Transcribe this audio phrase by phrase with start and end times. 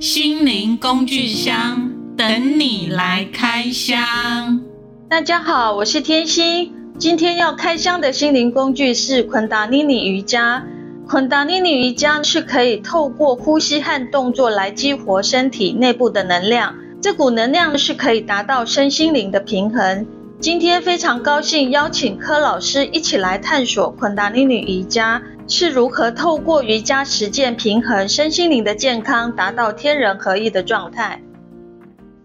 [0.00, 3.98] 心灵工具箱等你来开箱。
[5.08, 6.72] 大家好，我是天心。
[6.96, 10.64] 今天要开箱的心灵工具是昆达尼尼瑜伽。
[11.08, 20.06] 昆达尼尼瑜伽是可以透过呼吸和动作来激活身体内部的能量，这股能量是可以达到身心灵的平衡。
[20.38, 31.22] 今天非常高兴邀请柯老师一起来探索昆达尼尼瑜伽是如何透过瑜伽实践平衡身心灵的健康，达到天人合一的状态。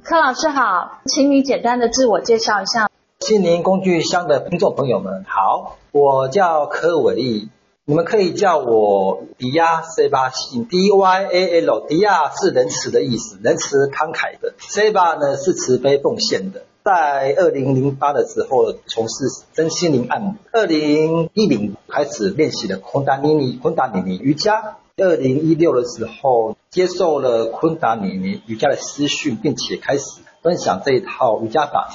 [0.03, 2.89] 柯老师好，请你简单的自我介绍一下。
[3.21, 7.47] 心灵工具箱的听众朋友们好，我叫柯伟毅，
[7.85, 16.63] 你们可以叫我迪亚塞巴信 D Y A L，迪亚是仁慈的意思，仁慈慷慨的，塞巴呢是慈悲奉献的。
[16.83, 31.89] 在二零零八的时候从事身心灵按摩，二零一零开始练习了昆达尼尼昆达尼尼瑜伽，二零一六的时候接受了昆达尼尼瑜伽的私训，并且开始分享这一套瑜伽法。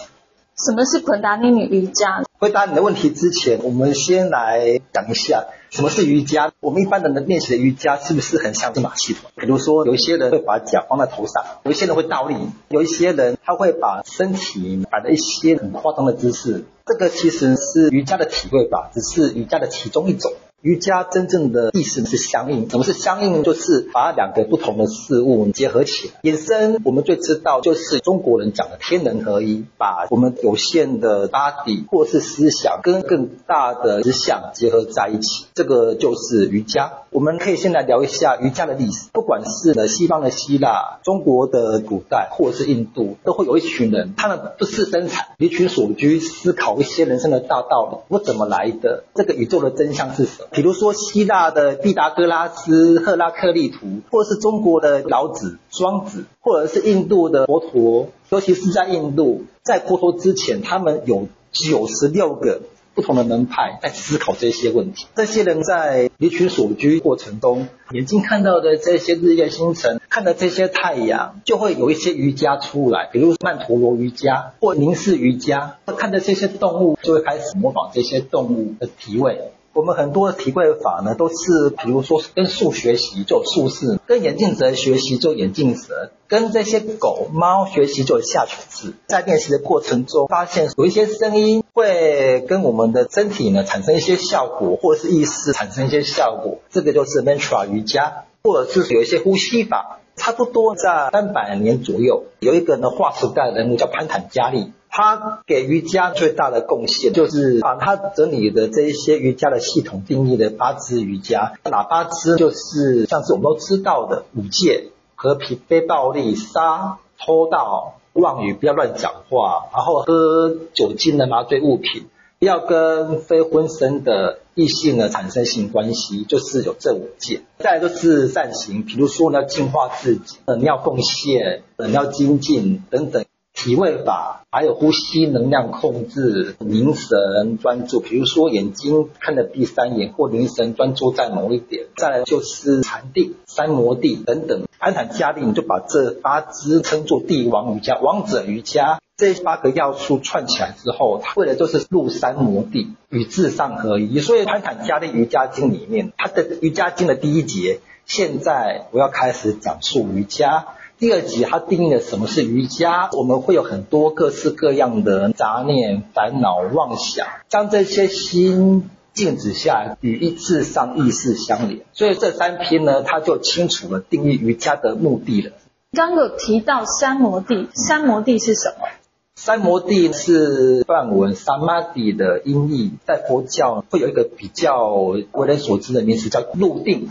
[0.56, 2.24] 什么是昆达尼尼瑜伽？
[2.40, 6.52] 回答你的问题之前，我们先来讲一下什么是瑜伽。
[6.60, 9.32] 我们一般人的练习的瑜伽是不是很像是马戏团？
[9.34, 12.36] 比如说，有一些人会把脚放在头上，有一些人会倒立，
[12.68, 16.64] 有一些人他会把身体摆的一些很夸张的姿势。
[16.86, 20.32] 这个其实是瑜伽的体会吧，只是瑜伽的其中一种。
[20.60, 22.68] 瑜伽真正的意思是相应。
[22.68, 23.44] 什么是相应？
[23.44, 26.14] 就是把两个不同的事物结合起来。
[26.22, 36.92] 引申，我们最知道就是中国人讲的天人合一，把我们有限的 body 或是思想跟更大的思想结合在一起，这个就是瑜伽。
[37.10, 39.08] 我们可以先来聊一下瑜伽的历史。
[39.12, 47.98] 不管是呢西方的希腊、中国的古代，或者是印度，都会有一群人，他们不事生产，离群索居，思考一些人生的大道理。
[48.08, 49.04] 我怎么来的？
[49.14, 50.47] 这个宇宙的真相是什么？
[50.50, 62.62] 比如说希腊的毕达哥拉斯、赫拉克利图，或者是中国的老子、庄子，或者是印度的佛陀，尤其是在印度，在佛陀之前，他们有九十六个
[62.94, 65.06] 不同的门派在思考这些问题。
[65.14, 75.76] 这些人在离群索居过程中，眼睛看到的这些日月星辰，看到这些太阳，就会有一些瑜伽出来，比如曼陀罗瑜伽或凝视瑜伽。
[75.96, 79.52] 看着这些动物，就会开始模仿这些动物的体位。
[79.78, 88.94] 我们很多的体会法呢，都是比如说跟树学习就有树式，跟眼镜蛇学习就眼镜蛇，跟这些狗猫学习就有下犬式。
[89.06, 100.00] 在练习的过程中，发现有一些声音会跟我们的身体呢产生一些效果，或者是意识产生一些效果，这个就是 mantra 瑜伽，或者是有一些呼吸法。
[100.16, 104.72] 差不多在三百年左右，有一个呢划时代人物叫潘坦加利。
[104.98, 111.52] 他给瑜伽最大的贡献，就是把他整理的这一些瑜伽的系统定义的八支瑜伽。
[111.62, 112.34] 哪八支？
[112.34, 122.08] 就是像是我们都知道的五戒：和平、非暴力、杀、偷盗、妄语，不要乱讲话，然后喝酒精的麻醉物品，
[122.40, 127.42] 不要跟非婚生的异性呢产生性关系，就是有这五戒。
[127.60, 133.24] 再来就是善行，比如说你要净化自己，你要贡献，你要精进等等。
[133.68, 141.84] 体位法，还有呼吸能量控制、凝神专注，比如说眼睛看着闭三眼或凝神专注在某一点。
[141.94, 144.62] 再来就是禅定、三摩地等等。
[144.78, 149.00] 潘坦加利你就把这八支称作帝王瑜伽、王者瑜伽。
[149.18, 154.20] 这八个要素串起来之后，它为的就是入三摩地，与至上合一。
[154.20, 160.68] 所以潘坦加利瑜伽经里面，它的瑜伽经的第一节，现在我要开始讲述瑜伽。
[161.00, 163.08] 第二集，它定义了什么是瑜伽。
[163.12, 171.82] 我们会有很多各式各样的杂念、烦恼、妄想，将这些心静止下来，与意志上意识相连。
[171.92, 175.52] 所以这三篇呢，它就清楚了定义瑜伽的目的了。
[175.92, 178.88] 刚有提到三摩地，三摩地是什么？
[179.36, 187.08] 三摩地是梵文 samadhi 的音译，在佛教会有一个比较为人所知的名词，叫入定。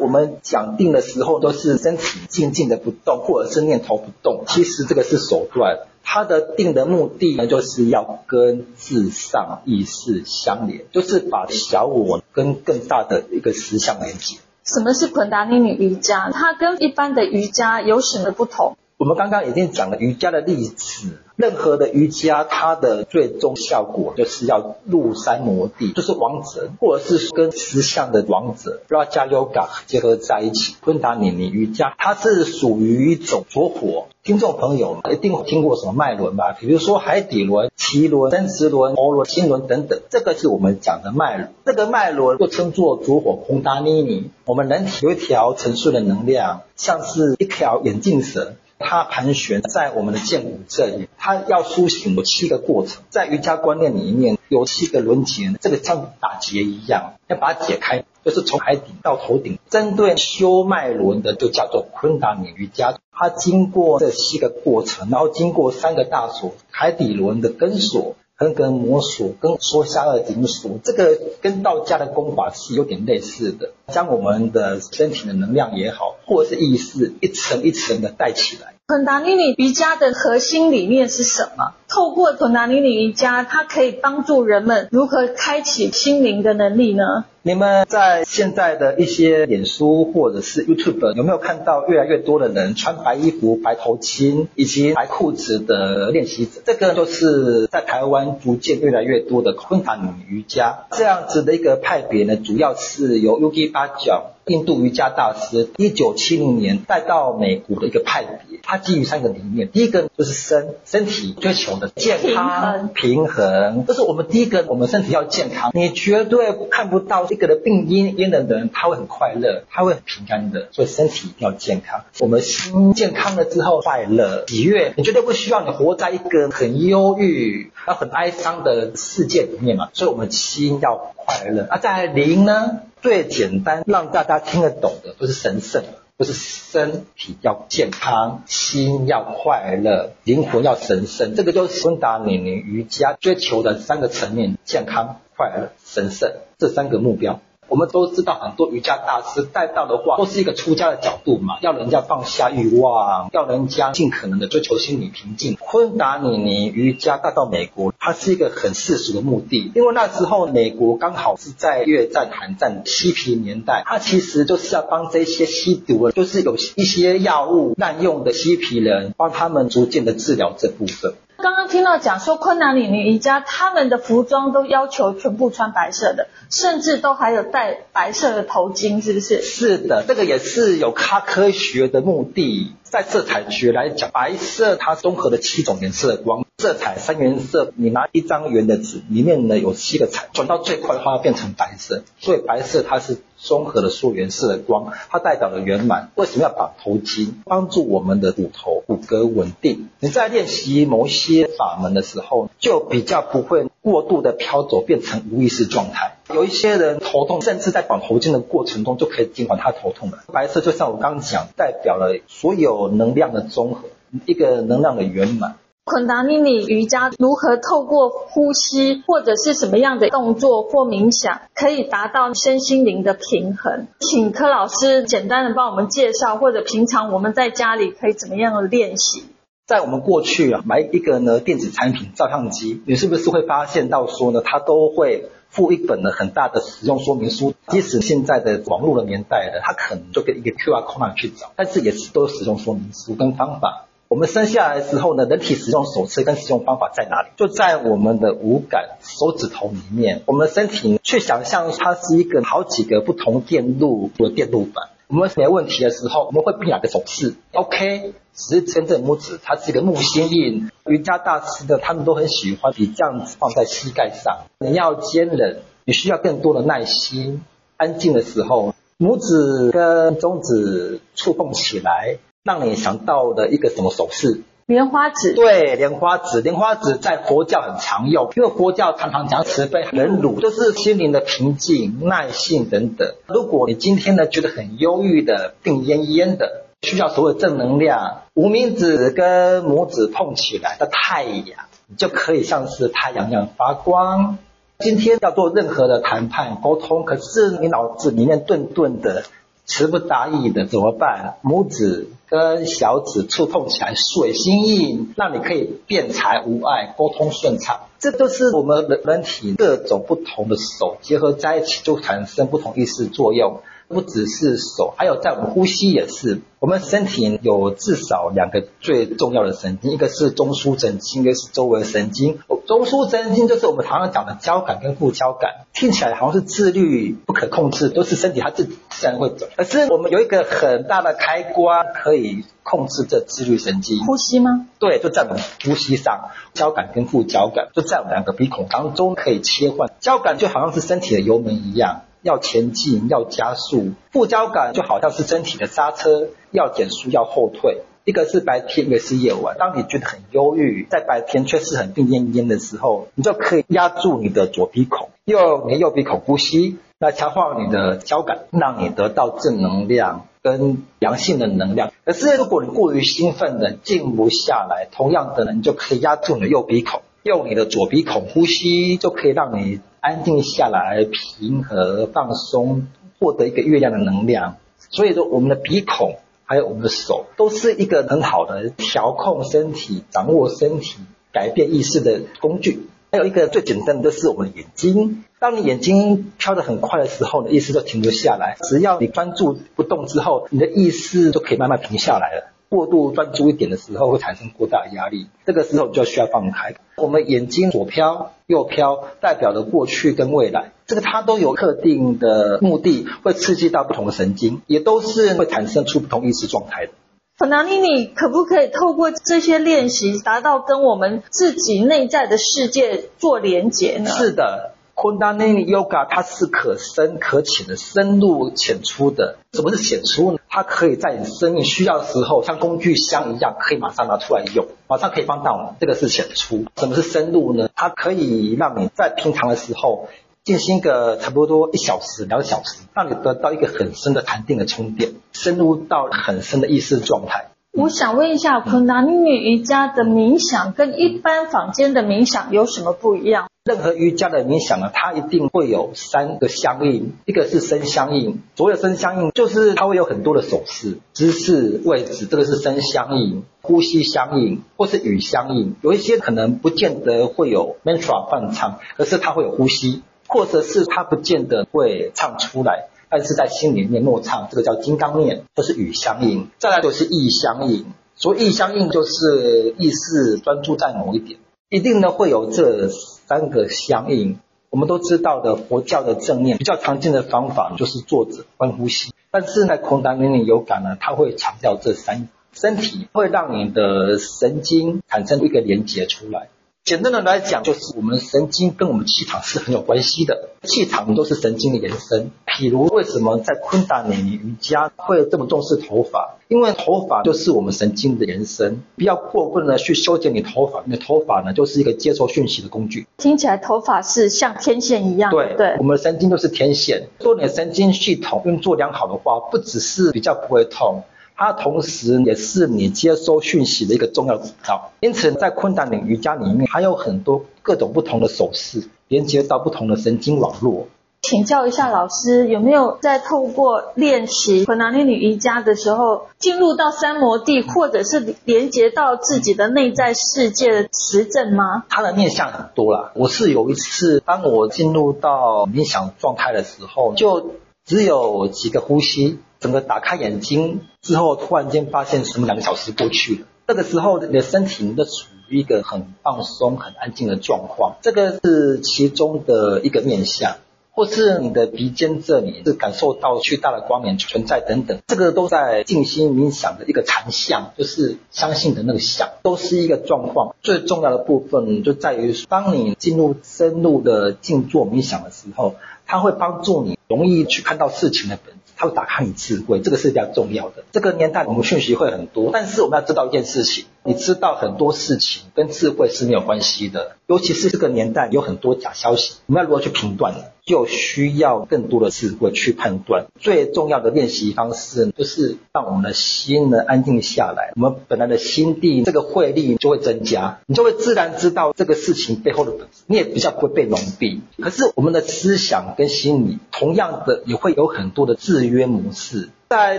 [0.00, 4.44] 我们讲定的时候，都是身体静静的不动，或者是念头不动。
[4.48, 14.38] 其实这个是手段，它的定的目的呢，就是要跟至上意识相连，就是把小我跟更大的一个实相连接。
[14.64, 16.30] 什么是昆达尼尼瑜伽？
[16.30, 18.76] 它跟一般的瑜伽有什么不同？
[19.00, 30.74] 我们刚刚已经讲了瑜伽的例子，任何的瑜伽，它的最终效果就是要入山摩地，就是王者，或者是跟实相的王者 Raja Yoga 结合在一起。
[30.82, 34.08] 昆达里尼瑜伽，它是属于一种着火。
[34.22, 36.54] 听众朋友一定听过什么脉轮吧？
[36.60, 41.54] 比如说海底轮、脐轮、生殖轮、喉轮、心轮等等，这个是我们讲的脉轮。
[41.64, 44.30] 这个脉轮又称作烛火昆达尼尼。
[44.44, 48.56] 我们人体有一条沉睡的能量，像是一条眼镜蛇。
[48.80, 59.58] 它盘旋在我们的剑骨这里，它要苏醒有七个过程，在瑜伽观念里面有七个轮结，这个像打结一样，要把它解开，就是从海底到头顶。
[59.68, 68.16] 针对修脉轮的就叫做昆达米瑜伽，它经过这七个过程，然后经过三个大锁，海底轮的根锁。
[68.40, 78.72] 横膈膜锁跟说瞎了顶锁，这个跟道家的功法是有点类似的，将我们的身体的能量也好，或者是意识一层一层的带起来。
[78.86, 81.74] 昆达尼尼瑜伽的核心理念是什么？
[81.86, 87.26] 透过昆达尼尼瑜伽，它可以帮助人们如何开启心灵的能力呢？
[87.42, 96.60] 你们在现在的一些脸书或者是 YouTube 有没有看到越来越多的人穿白衣服、白头巾以及白裤子的练习者？
[96.66, 99.98] 这个就是在台湾逐渐越来越多的昆塔
[100.28, 109.70] 瑜伽这样子的一个派别呢，主要是由 Yogi Bhajan 印度瑜伽大师一九七零年带到美国的一个派别，它基于三个理念。
[109.70, 115.70] 第一个就是身身体追求的健康平衡，这是我们第一个，我们身体要健康。
[115.72, 120.68] 你绝对看不到一个的病恹恹的人，他会很快乐，他会很平安的。
[120.72, 122.04] 所以身体一定要健康。
[122.18, 129.88] 我们心健康了之后，快乐喜悦，你绝对不需要你活在一个很忧郁、要很哀伤的世界里面嘛。
[129.92, 131.66] 所以我们心要快乐。
[131.70, 132.80] 啊，在灵呢？
[133.02, 135.84] 最简单让大家听得懂的，就是神圣，
[136.18, 141.34] 就是身体要健康，心要快乐，灵魂要神圣。
[141.34, 147.40] 这个就是昆达里尼瑜伽追求的三个层面：健康、快乐、神圣这三个目标。
[147.66, 155.56] 我们都知道，很多瑜伽大师带到的话，都是一个出家的角度嘛，要人家放下欲望，要人家尽可能的追求心理平静。
[155.58, 171.14] 昆达里尼瑜伽带到美国，它是一个很世俗的目的，因为那时候美国刚好是在越战、韩战、嬉皮年代，它其实就是要帮这些吸毒的，就是有一些药物滥用的嬉皮人，帮他们逐渐的治疗这部分。
[171.40, 179.42] 刚刚听到讲说昆南里尼瑜伽，他们的服装都要求全部穿白色的，甚至都还有戴白色的头巾，是不是？
[179.42, 182.74] 是的，这个也是有它科学的目的。
[182.82, 196.10] 在色彩学来讲，白色它综合了七种颜色的光，色彩三原色，你拿一张圆的纸，里面呢有七个彩，转到最快的话变成白色，所以白色它是综合了所有颜色的光，它代表了圆满。
[196.16, 197.30] 为什么要绑头巾？
[197.46, 199.88] 帮助我们的骨头骨骼稳定。
[200.00, 206.18] 你在练习某些法门的时候，就比较不会过度的飘走，变成无意识状态。
[206.34, 210.18] 有一些人头痛，甚至在绑头巾的过程中就可以减缓他头痛了。
[210.30, 213.88] 白色就像我刚刚讲，代表了所有能量的综合，
[214.26, 215.56] 一个能量的圆满。
[215.84, 223.88] 昆达尼尼瑜伽如何透过呼吸或者是什么样的动作或冥想，可以达到身心灵的平衡？
[223.98, 229.24] 请柯老师简单的帮我们介绍，或者平常我们在家里可以怎么样的练习？
[229.66, 235.30] 在我们过去啊，买一个呢电子产品照相机，你是不是会发现到说呢，它都会。
[235.50, 243.86] 附一本呢很大的使用说明书，即使现在的网络的年代的，它可能就跟一个 QR code 去找，但是也是都有使用说明书跟方法。
[244.10, 247.28] 我们生下来的时候呢，人体使用手册跟使用方法在哪里？
[247.36, 250.22] 就在我们的五感手指头里面。
[250.26, 254.88] 我们身体去想象它是一个好几个不同电路的电路板。
[255.06, 260.68] 我们没问题的时候，我们会比哪个手势？OK，十字正拇指，它是一个木星印。
[260.86, 264.38] 瑜伽大师的他们都很喜欢比这样子放在膝盖上。
[264.58, 267.44] 你要坚韧，你需要更多的耐心。
[267.76, 274.42] 安静的时候，拇指跟中指触碰起来，让你想到的一个什么手势？
[274.64, 275.34] 莲花指。
[275.34, 283.12] 对，莲花指，莲花指在佛教很常用，因为佛教常常讲慈悲、忍辱，就是心灵的平静、耐性等等。
[283.26, 294.38] 如果你今天呢觉得很忧郁的、病恹恹的，需要所有正能量，无名指跟拇指碰起来的太阳，你就可以像是太阳一样发光。
[294.78, 299.24] 今天要做任何的谈判沟通，可是你脑子里面顿顿的。
[299.70, 301.36] 词不达意的怎么办？
[301.44, 307.82] 拇指跟小指触碰起来，水星印，让你可以辩才无碍，沟通顺畅。
[308.00, 313.60] 这都是我们人人体各种不同的手结合在一起，就产生不同意识作用。
[313.90, 316.42] 不只是手，还有在我们呼吸也是。
[316.60, 322.38] 我们身体有至少两个最重要的神经，一个是中枢神经，一个是周围神经。
[322.66, 329.48] 中枢神经就是我们常常讲的交感跟副交感，听起来好像是自律不可控制，都是身体它自自然会走。
[329.56, 334.66] 可是我们有一个很大的开关可以控制这自律神经，呼吸吗？
[334.78, 339.90] 对，就在我们呼吸上，交感跟副交感就在我们两个鼻孔当中可以切换。
[339.98, 342.02] 交感就好像是身体的油门一样。
[342.22, 347.82] 要前进，要加速，副交感就好像是身体的刹车，要减速，要后退。
[348.04, 349.56] 一个是白天，一个是夜晚。
[349.58, 361.92] 当你觉得很忧郁，在白天却是很病恹恹的时候，你就可以压住你的左鼻孔，用你右鼻孔呼吸，来强化你的交感，让你得到正能量跟阳性的能量。
[362.04, 369.80] 可是如果你过于兴奋的静不下来，同样的呢，你就可以压住你的右鼻孔，用你的左鼻孔呼吸，就可以让你。
[370.00, 372.86] 安静下来，平和放松，
[373.18, 374.56] 获得一个月亮的能量。
[374.78, 380.98] 所以说，我们的鼻孔还有我们的手，都是一个很好的调控身体、掌握身体、
[381.32, 382.88] 改变意识的工具。
[383.12, 385.24] 还有一个最简单的，就是我们的眼睛。
[385.38, 388.56] 当你眼睛飘得很快的时候，你意识就停留下来。
[388.62, 392.49] 只要你专注不动之后，你的意识就可以慢慢停下来了。
[392.70, 396.76] 过度专注一点的时候，会产生过大的压力，这个时候就需要放开。
[396.96, 406.92] 我们眼睛左飘右飘，代表了过去跟未来，这个它都有特定的目的，会刺激到不同的神经，也都是会产生出不同意识状态的。
[407.38, 414.10] 昆达妮，你可不可以透过这些练习，达到跟我们自己内在的世界做连结呢？
[414.10, 414.74] 是的。
[414.94, 419.38] 昆达尼尼 Yoga 它是可深可浅的，深入浅出的。
[419.52, 420.38] 什么是浅出呢？
[420.48, 425.76] 它可以在你生命需要的时候，像工具箱一样，可以马上拿出来用，马上可以帮到你。
[425.80, 426.64] 这个是浅出。
[426.76, 427.68] 什么是深入呢？
[427.74, 430.08] 它可以让你在平常的时候
[430.44, 437.50] 进行个差不多一小时、两小时，让你得到一个很深的禅定的充电，深入到很深的意识状态。
[437.72, 443.48] 我想问一下，昆达尼尼瑜伽的冥想跟一般坊间的冥想有什么不一样？
[443.64, 448.42] 任何瑜伽的冥想呢，它一定会有三个相应，一个是身相应。
[448.56, 453.44] 所谓身相应，就是它会有很多的手势、姿势、位置，这个是身相应。
[453.62, 466.48] 呼吸相应，或是语相应，有一些可能不见得会有 mantra 伴唱，可是它会有呼吸，或者是它不见得会唱出来，但是在心里面默唱，这个叫金刚念，或是语相应。
[466.58, 471.38] 再来就是意相应，所谓意相应就是意识专注在某一点，
[471.68, 472.88] 一定呢会有这。
[473.30, 474.40] 三个相应，
[474.70, 486.48] 我们都知道的佛教的正念比较常见的方法就是坐着观呼吸，但是呢，昆达尼尼有感呢，它会强调这三，身体会让你的神经产生一个连接出来。
[486.90, 492.32] 简单的来讲，就是我们神经跟我们气场是很有关系的，气场都是神经的延伸。
[492.58, 496.38] 比如为什么在昆达尼尼瑜伽会这么重视头发？
[496.48, 503.06] 因为头发就是我们神经的延伸，不要过分的去修剪你头发，你的头发呢就是一个接收讯息的工具。
[503.18, 505.30] 听起来头发是像天线一样。
[505.30, 507.06] 对对，我们的神经都是天线。
[507.20, 511.04] 说你的神经系统运作良好的话，不只是比较不会痛。
[511.40, 520.88] 它同时也是你接收讯息的一个重要渠道，因此在昆达尼瑜伽里面还有很多各种不同的手势，连接到不同的神经网络。
[521.22, 531.84] 请教一下老师，有没有在透过练习昆达里尼瑜伽的时候，进入到三摩地，或者是连接到自己的内在世界的实证吗？
[531.88, 533.12] 它的面向很多啦。
[533.14, 537.52] 我是有一次，当我进入到冥想状态的时候，就
[537.86, 539.38] 只有几个呼吸。
[539.60, 543.46] 整个打开眼睛之后，突然间发现什么两个小时过去了。
[543.68, 547.96] 这个时候，你的身体都处于一个很放松、很安静的状况。
[548.02, 550.56] 这个是其中的一个面向，
[550.90, 554.98] 或是你的鼻尖这里是感受到巨大的光明存在等等。
[555.06, 560.56] 这个都在静心冥想的一个禅相，就是相信的那个相，都是一个状况。
[560.62, 568.86] 最重要的部分就在于，当你进入深入的静坐冥想的时候，它会帮助你容易去看到事情的本质。
[568.86, 570.84] 它会打开你智慧，这个是比较重要的。
[570.90, 577.16] 这个年代我们讯息会很多，但是我们要知道一件事情，你知道很多事情跟智慧是没有关系的。
[577.26, 580.34] 尤其是这个年代有很多假消息，我们要如何去评断？
[580.66, 583.26] 就需要更多的智慧去判断。
[583.40, 594.40] 最重要的练习方式就是让我们的心能安静下来，我们本来的心地这个慧力就会增加，你就会自然知道这个事情背后的本质，你也比较不会被蒙蔽。
[594.60, 599.98] 可是我们的思想跟心理同样的也会有很多的制约模式，在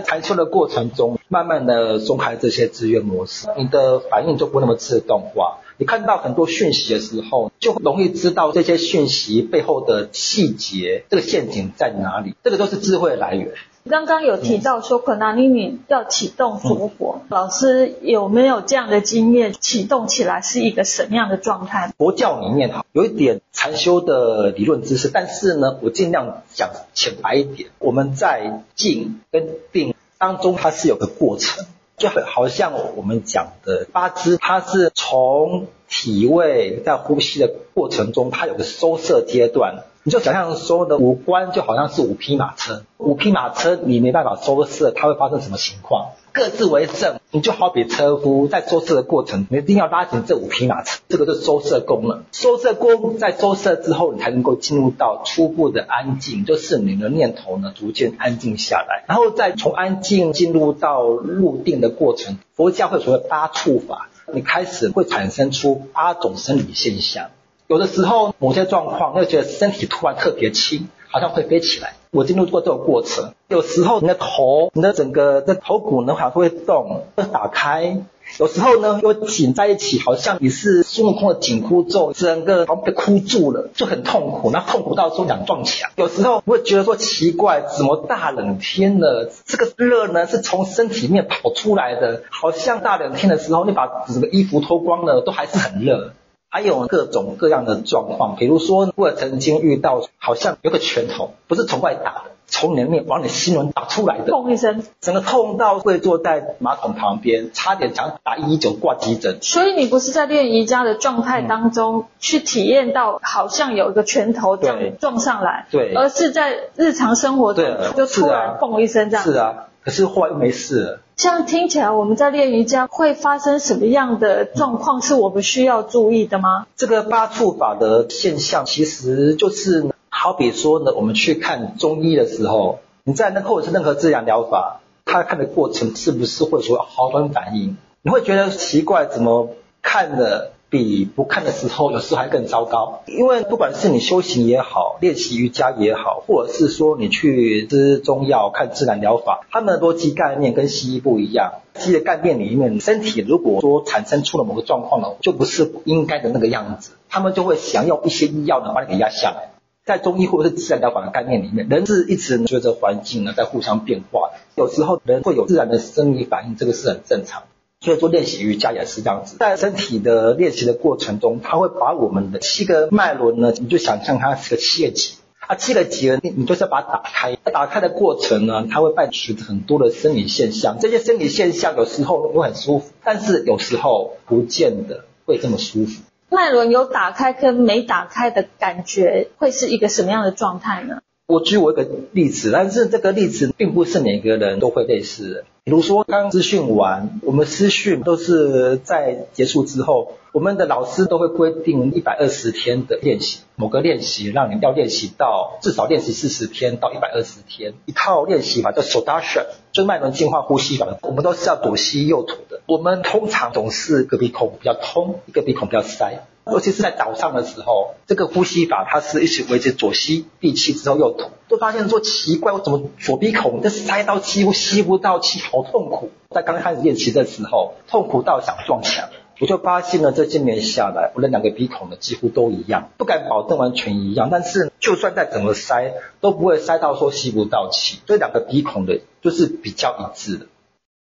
[0.00, 5.60] 禅修的过程中，慢慢的松开这些制约模式，你的反应就不那么自动化。
[5.78, 12.36] 你看到很多讯息的时候，就容易知道这些讯息背后的细节，这个陷阱在哪里。
[12.44, 13.52] 这个都是智慧的来源。
[13.90, 19.52] 刚刚有提到说，昆达尼尼要启动佛火，嗯、老师有没有这样的经验？
[19.58, 21.92] 启动起来是一个什么样的状态？
[21.98, 27.70] 佛教里面哈有一点禅修的理论知识，但是呢，我尽量讲浅白一点。
[27.80, 39.82] 我们在静跟定当中，它是有个过程，就好像我们讲的八支，它是从体位在呼吸的过程中，它有个收摄阶段。
[40.04, 46.10] 你就想象说的五官就好像是五匹马车，五匹马车你没办法收摄，它会发生什么情况？
[46.32, 52.24] 各自为政，你就好比车夫在收摄的过程，你一定要拉紧这五匹马车，这个就是收摄功能。
[52.32, 62.38] 收摄功在收摄之后，你才能够进入到初步的安静，就是你的念头呢逐渐安静下来，然后再从安静进入到入定的过程。
[62.54, 67.28] 佛教会所谓八触法，你开始会产生出八种生理现象。
[67.66, 71.94] 有的时候，某些状况，你会觉得身体突然特别轻，好像会飞起来。
[72.12, 73.32] 我经历过这种过程。
[73.48, 78.04] 有时候，你的头，你的整个的头骨呢，好像会动，会打开。
[78.38, 84.50] 有时候呢，又紧在一起，好像你是孙悟空的紧箍咒，整个好像被箍住了，就很痛苦。
[84.50, 85.90] 那痛苦到说想撞墙。
[85.96, 96.12] 有时候我会觉得说奇怪，怎么大冷天的，这个热呢是从身体里面跑出来的，好像大冷天的时候，你把整个衣服脱光了，都还是很热。
[96.54, 109.38] 还有各种各样的状况，比如说我曾经遇到，好像有个拳头不是从外打的，从里面往你心轮打出来的，砰一声，整个痛到会坐在马桶旁边，差点想打一一九挂急诊。
[109.40, 117.64] 所以你不是在练瑜伽的状态当中、嗯、去体验到，好像有一个拳头这样撞上来，对，而是在日常生活中
[117.96, 119.24] 就突然砰一声这样。
[119.24, 119.68] 是啊。
[119.84, 121.00] 可是后来又没事了。
[121.22, 125.00] 这样听起来，我们在练瑜伽会发生什么样的状况？
[125.00, 126.66] 是我们需要注意的吗？
[126.74, 137.76] 这个八触法的现象，其实就是好比说呢，我们去看中医的时候，你在那或者是任何自然疗法，他看的过程是不是会说好转反应？
[138.02, 139.50] 你会觉得奇怪，怎么
[139.80, 140.50] 看的？
[140.72, 143.02] 比不看的时候，有时候还更糟糕。
[143.06, 151.60] 因为不管是你修行也好，练习瑜伽也好，或者是说你去吃中药、看自然疗法，他们的逻辑概念跟西医不一样。
[151.74, 159.50] 西医的概念里面，身体如果说产生出了某个状况呢，就不是应该的那个样子，他们就会想用一些医药呢把你给压下来。
[159.84, 167.42] 在中医或者是自然疗法的概念里面，人是一直随着环境呢在互相变化，有时候人会有自然的生理反应，这个是很正常。
[167.82, 177.36] 所以说练习瑜伽也是这样子，在身体的练习的过程中，它会把我们的七个脉轮呢，你就想象它是个七个结，它七个结，你你就是要把它打开。
[177.52, 186.02] 打开的过程呢，它会伴随很多的生理现象，这些生理现象有时候会很舒服，但是有时候不见得会这么舒服。
[186.30, 191.01] 脉轮有打开跟没打开的感觉，会是一个什么样的状态呢？
[191.32, 195.46] 我举我一个例子，但是这个例子并不是每个人都会类似。
[195.64, 212.60] 比如说刚师训完，我们师训都是在结束之后，我们的老师都会规定一百二十天的练习，某个练习让你要练习到至少练习四十天到一百二十天，一套练习法叫 Sudasha，就是脉轮净化呼吸法，我们都是要左吸右吐的。
[212.66, 216.26] 我们通常总是一个鼻孔比较通，一个鼻孔比较塞。
[216.50, 226.10] 尤其是在早上的时候，这个呼吸法它是一直维持左吸闭气之后右吐，都发现说奇怪，我怎么左鼻孔这塞到气，我吸不到气，好痛苦。
[226.30, 240.46] 在刚开始练习的时候，痛苦到想撞墙，我就发现了这些年下来，我的两个鼻孔呢几乎都一样，不敢保证完全一样，但是就算再怎么塞，都不会塞到说吸不到气，这两个鼻孔的就是比较一致的。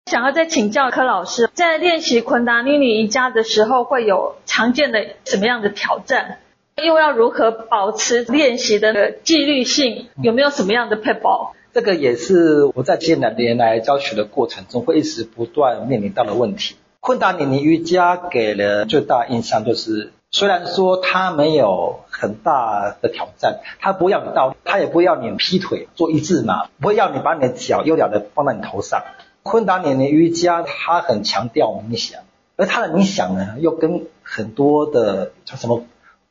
[0.06, 6.38] 想要再请教柯老师，在练习昆达尼尼瑜伽的时候，会有常见的什么样的挑战？
[6.76, 10.10] 又要如何保持练习的纪律性？
[10.22, 11.28] 有没有什么样的撇步？
[11.74, 16.76] 这个也是我在这两年来教学的过程中，会一直不断面临到的问题。
[17.00, 29.02] 昆达尼尼瑜伽给了最大印象就是，虽然说它没有很大的挑战，它不要你倒，它也不要你劈腿做一字马，不会要你把你的脚优雅的放在你头上。
[29.48, 32.22] 昆达尼尼瑜伽，它很强调冥想，
[32.56, 35.84] 而它的冥想呢，又跟很多的像什么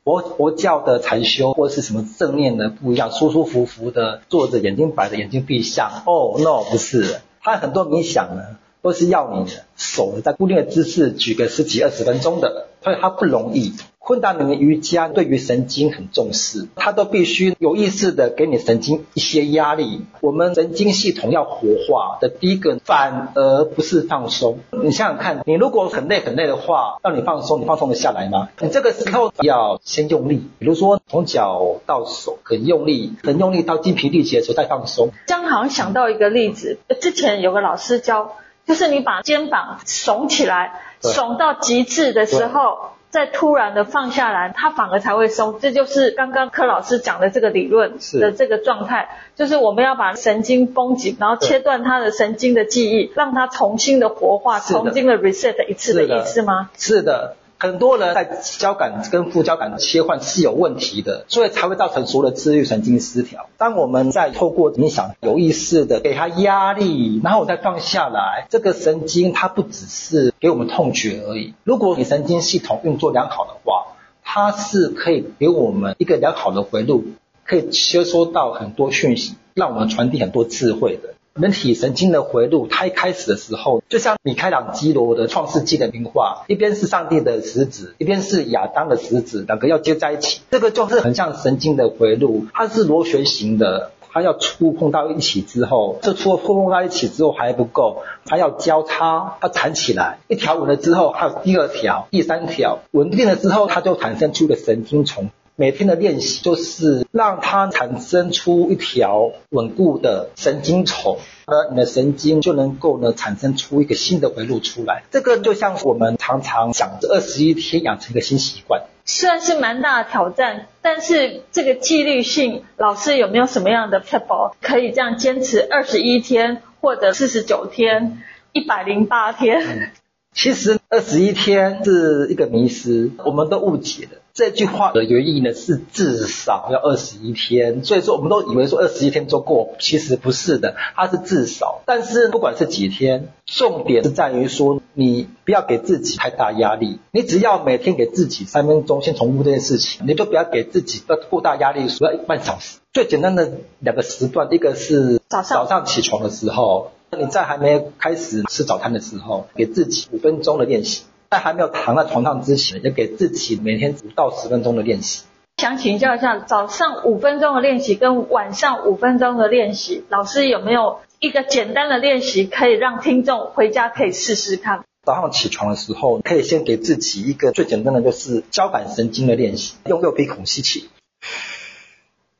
[0.03, 6.03] 佛佛教的禅修或者是什么正念的不一样，舒舒服服的坐着，眼睛白着，眼睛闭上。
[6.05, 13.71] 哦，no，不是，它很多冥想呢，都是要你的手在固定的姿势举个十几二十分钟的，所以它不容易。
[14.05, 20.05] 昆达里尼瑜伽对于神经很重视，它都必须有意识的给你神经一些压力。
[20.21, 24.59] 我们神经系统要活化的第一个，反而不是放松。
[24.69, 28.49] 你想想看，你如果很累很累的话，让你放松，你放松得下来吗？
[28.59, 35.09] 你这个时候要先用力，比如说从脚到手很用力，很用力到筋疲力竭的时候再放松。
[35.25, 38.33] 这样好像想到一个例子，之前有个老师教，
[38.67, 42.91] 就是你把肩膀耸起来，耸到极致的时候。
[43.15, 45.57] 再突然的放下来，它反而才会松。
[45.61, 56.71] 这就是刚刚柯老师讲的这个理论的这个状态，就是我们要把神经绷紧，然后切断它的神经的记忆，让它重新的活化，重新的 reset 一次的意思吗？
[56.77, 57.37] 是的。
[57.57, 63.47] 很多人在交感跟副交感的切换是有问题的，所以才会造成所谓的自律神经失调。
[63.57, 71.53] 当我们在透过冥想有意识的给他压力，然后我再放下来，这个神经它不只是给我们痛觉而已。
[71.63, 73.85] 如果你神经系统运作良好的话，
[74.23, 77.05] 它是可以给我们一个良好的回路，
[77.45, 81.13] 可以接收到很多讯息，让我们传递很多智慧的。
[81.37, 105.29] 人体神经的回路，它一开始的时候，就像米开朗基罗的《创世纪》的名画，一边是上帝的食指，一边是亚当的食指，两个要接在一起，这个就是很像神经的回路，它是螺旋形的，它要触碰到一起之后，这触碰到一起之后还不够，它要交叉，要缠起来，一条稳了之后，还有第二条、第三条，稳定了之后，它就产生出了神经丛。
[105.57, 115.03] 每天的练习就是让它产生出一条稳固的神经丛，而你的神经就能够呢产生出一个新的回路出来。
[115.11, 124.25] 这个就像我们常常想着二十一天养成一个新习惯，虽然是蛮大的挑战，但是这个纪律性，老师有没有什么样的撇步
[124.61, 129.61] 可以这样坚持二十一天或者四十九天、一百零八天？
[129.61, 129.91] 嗯
[130.37, 134.21] 其实二十一天是一个迷失，我们都误解了。
[134.33, 141.81] 这句话的原意呢是至少要二十一天，所以说我们都以为说二十一天就过，其实不是的，它是至少。
[141.85, 152.77] 但是不管是几天，重点是在于说你不要给自己太大压力，你只要每天给自己三分钟先重复这件事情，你都不要给自己要过大压力，说要半小时。
[152.93, 156.91] 最简单的两个时段，一个是早上早上起床的时候。
[157.15, 165.23] 你在还没开始吃早餐的时候，给自己五分钟的练习；在还没有躺在床上之前，也给自己每天五到十分钟的练习。
[165.57, 174.83] 想请教一下，早上五分钟的练习跟晚上五分钟的练习，老师有没有一个简单的练习可以让听众回家可以试试看？
[175.03, 180.89] 早上起床的时候，可以先给自己一个最简单的，就是交感神经的练习，用右鼻孔吸气。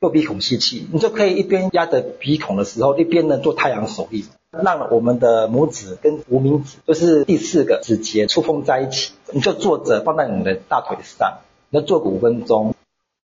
[0.00, 4.24] 右鼻孔吸气，你就可以一边压着鼻孔的时候，一边呢做太阳手印，
[4.62, 9.12] 让我们的拇指跟无名指，就是第四个指节触碰在一起。
[9.32, 11.38] 你就坐着放在你的大腿上，
[11.70, 12.74] 你要坐个五分钟。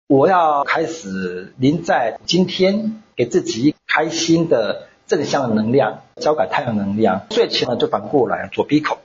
[0.07, 7.25] 我要开始您在今天，给自己开心的正向能量，交感太阳能量。
[7.31, 8.97] 睡前呢就反过来，左鼻孔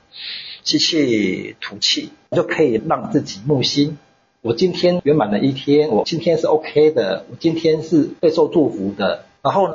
[0.63, 3.99] 吸气吐气，就可以让自己木星。
[4.43, 9.25] 我今天圆满的一天，我今天是 OK 的，我今天是备受祝福的。
[9.43, 9.75] 然后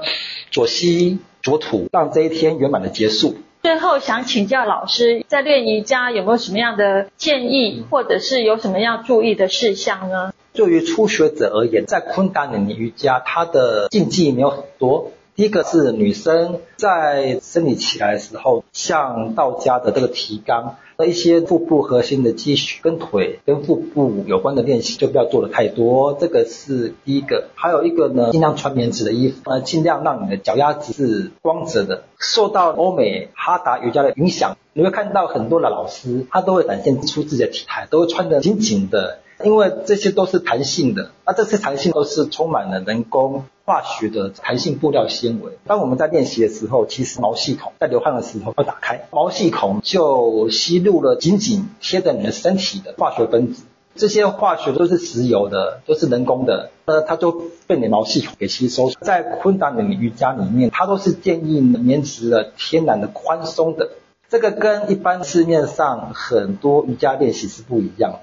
[0.49, 3.35] 左吸左吐，让这一天圆满的结束。
[3.63, 10.33] 最后想请教老师，在练瑜伽有没有什么样的建议，或者是有什么要注意的事项呢？
[10.51, 15.13] 对于初学者而言，在昆达里尼瑜伽，它的禁忌没有很多。
[15.37, 20.75] 第一个是女生在生理期来的时候，像道家的这个提纲。
[20.97, 27.49] 那一些腹部核心的肌群跟腿跟腹部有关的练习就不要做的太多，这个是第一个。
[27.53, 32.03] 还有一个呢，尽量穿棉质的衣服，呃，尽量让你的脚丫子是光泽的。
[32.17, 39.19] 受到欧美哈达瑜伽的影响，你会看到很多的老师，他都会展现出自己的体态，都会穿得紧紧的。
[39.43, 45.57] 因为这些都是弹性的，那这些弹性都是充满了人工化学的弹性布料纤维。
[45.65, 53.63] 当我们在练习的时候，其实毛细孔在流汗的时候要打开，毛细孔就吸入了紧紧贴着你的身体的化学分子。
[53.93, 58.89] 这些化学都是石油的，都是人工的，呃它就被你毛细孔给吸收。
[59.01, 63.89] 在昆达里尼瑜伽里面，它都是建议棉质的、天然的、宽松的。
[64.29, 68.19] 这个跟一般市面上很多瑜伽练习是不一样的。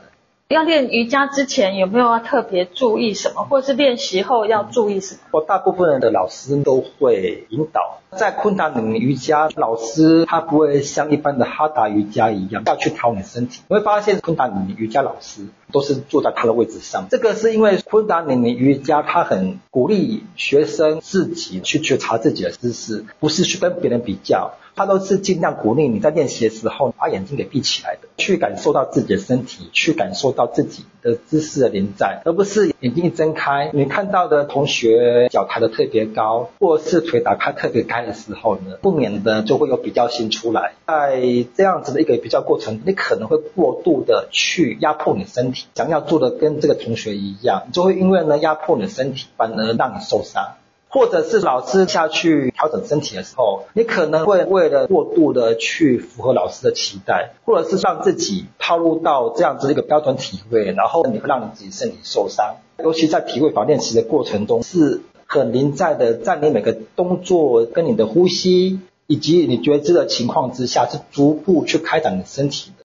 [0.49, 5.21] 要练瑜伽之前有没有要特别注意什么，或是练习后要注意什么？
[5.31, 13.63] 我大部分的老师都会引导，在昆达里尼瑜伽，老师他不会像一般的哈达瑜伽一样要去调你身体。
[13.69, 24.53] 你会发现昆达里尼瑜伽老师都是坐在他的位置上，这个是因为昆达里尼瑜伽他很鼓励学生自己去觉察自己的知识，不是去跟别人比较。
[24.75, 40.73] 他都是尽量鼓励你在练习的时候把眼睛给闭起来的，去感受到自己的身体，去感受到自己的姿势的临在，而不是眼睛一睁开，你看到的同学脚抬得特别高，或是腿打开特别开的时候呢，不免的就会有比较心出来。
[40.87, 41.21] 在
[41.57, 50.55] 这样子的一个比较过程，你可能会过度的去压迫你身体，想要做的跟这个同学一样，就会因为呢压迫你的身体，反而让你受伤。
[50.95, 62.55] 或者是老师下去调整身体的时候，你可能会为了过度的去符合老师的期待，或者是让自己套入到这样子一个标准体位，然后你会让你自己身体受伤。
[62.79, 68.79] 尤其在体位法练习的过程中，是很临在的，在你每个动作跟你的呼吸
[69.09, 72.85] 以及你觉知的情况之下，是逐步去开展你身体的。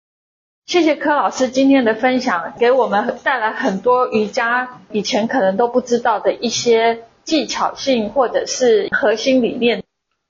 [0.65, 7.05] 谢谢柯老师今天的分享，给我们带来很多瑜伽以前可能都不知道的一些。
[7.29, 9.83] 技巧性或者是核心理念，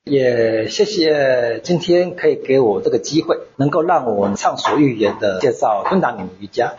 [0.03, 6.73] 也谢谢今天可以给我这个机会，能够让我畅所欲言的介绍昆达岭瑜伽。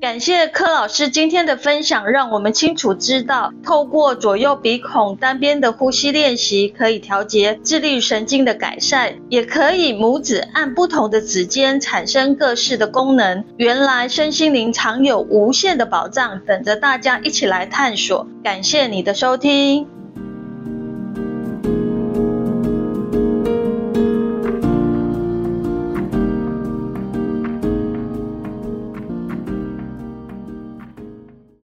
[0.00, 13.44] 感谢柯老师今天的分享，让我们清楚知道，透过左右鼻孔单边的呼吸练习，可以调节自律神经的改善，也可以拇指按不同的指尖产生各式的功能。
[13.58, 18.26] 原来身心灵藏有无限的宝藏，等着大家一起来探索。
[18.42, 19.86] 感谢你的收听。